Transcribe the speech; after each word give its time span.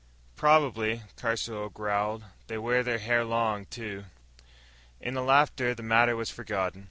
"Probably," 0.35 1.03
Caruso 1.15 1.69
growled, 1.69 2.23
"they 2.47 2.57
wear 2.57 2.81
their 2.81 2.97
hair 2.97 3.23
long, 3.23 3.67
too." 3.67 4.05
In 4.99 5.13
the 5.13 5.21
laughter, 5.21 5.75
the 5.75 5.83
matter 5.83 6.15
was 6.15 6.31
forgotten. 6.31 6.79